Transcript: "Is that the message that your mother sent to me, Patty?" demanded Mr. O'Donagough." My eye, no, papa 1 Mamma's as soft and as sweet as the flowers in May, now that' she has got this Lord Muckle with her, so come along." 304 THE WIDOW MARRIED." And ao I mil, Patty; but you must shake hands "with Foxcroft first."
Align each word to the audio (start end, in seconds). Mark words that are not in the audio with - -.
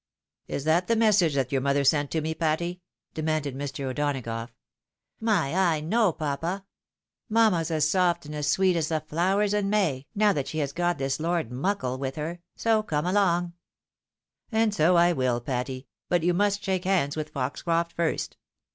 "Is 0.47 0.63
that 0.63 0.87
the 0.87 0.95
message 0.95 1.35
that 1.35 1.51
your 1.51 1.61
mother 1.61 1.83
sent 1.83 2.09
to 2.09 2.21
me, 2.21 2.33
Patty?" 2.33 2.81
demanded 3.13 3.53
Mr. 3.55 3.83
O'Donagough." 3.85 4.49
My 5.31 5.53
eye, 5.53 5.79
no, 5.79 6.11
papa 6.11 6.65
1 7.27 7.43
Mamma's 7.51 7.69
as 7.69 7.87
soft 7.87 8.25
and 8.25 8.33
as 8.33 8.47
sweet 8.47 8.75
as 8.75 8.87
the 8.87 9.01
flowers 9.01 9.53
in 9.53 9.69
May, 9.69 10.07
now 10.15 10.33
that' 10.33 10.47
she 10.47 10.57
has 10.57 10.73
got 10.73 10.97
this 10.97 11.19
Lord 11.19 11.51
Muckle 11.51 11.99
with 11.99 12.15
her, 12.15 12.39
so 12.55 12.81
come 12.81 13.05
along." 13.05 13.53
304 14.49 14.51
THE 14.51 14.55
WIDOW 14.91 14.93
MARRIED." 14.95 15.07
And 15.13 15.21
ao 15.21 15.21
I 15.21 15.25
mil, 15.33 15.39
Patty; 15.39 15.87
but 16.09 16.23
you 16.23 16.33
must 16.33 16.63
shake 16.63 16.85
hands 16.85 17.15
"with 17.15 17.29
Foxcroft 17.29 17.93
first." 17.93 18.37